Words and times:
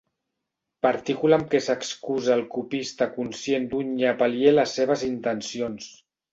Partícula 0.85 1.37
amb 1.39 1.51
què 1.51 1.61
s'excusa 1.65 2.33
el 2.37 2.41
copista 2.57 3.09
conscient 3.19 3.69
d'un 3.75 3.95
nyap 4.01 4.27
aliè 4.31 4.51
a 4.57 4.57
les 4.59 4.77
seves 4.81 5.09
intencions. 5.15 5.95